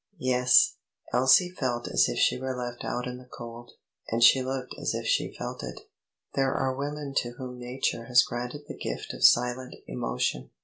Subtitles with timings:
[0.17, 0.77] Yes;
[1.13, 3.73] Elsie felt as if she were left out in the cold,
[4.09, 5.81] and she looked as if she felt it.
[6.33, 10.49] There are women to whom nature has granted the gift of silent emotion.